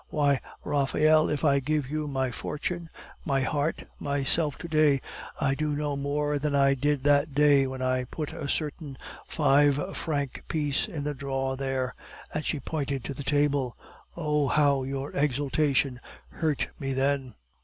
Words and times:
Why, 0.09 0.41
Raphael, 0.63 1.29
if 1.29 1.45
I 1.45 1.59
give 1.59 1.87
you 1.91 2.07
my 2.07 2.31
fortune, 2.31 2.89
my 3.23 3.41
heart, 3.41 3.85
myself 3.99 4.57
to 4.57 4.67
day, 4.67 4.99
I 5.39 5.53
do 5.53 5.73
no 5.75 5.95
more 5.95 6.39
than 6.39 6.55
I 6.55 6.73
did 6.73 7.03
that 7.03 7.35
day 7.35 7.67
when 7.67 7.83
I 7.83 8.05
put 8.05 8.33
a 8.33 8.49
certain 8.49 8.97
five 9.27 9.95
franc 9.95 10.43
piece 10.47 10.87
in 10.87 11.03
the 11.03 11.13
drawer 11.13 11.55
there," 11.55 11.93
and 12.33 12.43
she 12.43 12.59
pointed 12.59 13.03
to 13.03 13.13
the 13.13 13.21
table. 13.23 13.75
"Oh, 14.17 14.47
how 14.47 14.81
your 14.81 15.15
exultation 15.15 15.99
hurt 16.31 16.69
me 16.79 16.93
then!" 16.93 17.35